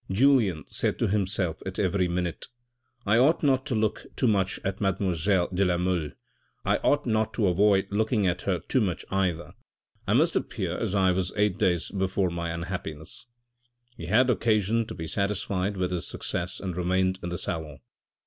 Julien 0.09 0.63
said 0.67 0.97
to 0.97 1.09
himself 1.09 1.61
at 1.63 1.77
every 1.77 2.07
minute," 2.07 2.47
I 3.05 3.19
ought 3.19 3.43
not 3.43 3.67
to 3.67 3.75
look 3.75 4.07
too 4.15 4.25
much 4.25 4.59
at 4.63 4.81
mademoiselle 4.81 5.47
de 5.53 5.63
la 5.63 5.77
Mole, 5.77 6.09
I 6.65 6.77
ought 6.77 7.05
not 7.05 7.35
to 7.35 7.45
avoid 7.45 7.85
looking 7.91 8.25
at 8.25 8.41
her 8.41 8.57
too 8.67 8.81
much 8.81 9.05
either. 9.11 9.53
I 10.07 10.13
must 10.13 10.35
appear 10.35 10.75
as 10.75 10.95
I 10.95 11.11
was 11.11 11.31
eight 11.35 11.59
days 11.59 11.91
before 11.91 12.31
my 12.31 12.49
unhappiness" 12.49 13.27
He 13.95 14.07
had 14.07 14.31
occasion 14.31 14.87
to 14.87 14.95
be 14.95 15.05
satisfied 15.05 15.77
with 15.77 15.91
his 15.91 16.07
success 16.07 16.59
and 16.59 16.75
remained 16.75 17.19
in 17.21 17.29
the 17.29 17.37
salon. 17.37 17.77